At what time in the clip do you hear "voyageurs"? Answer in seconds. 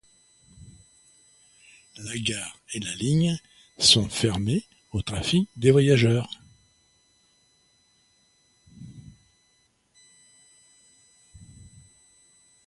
5.69-6.27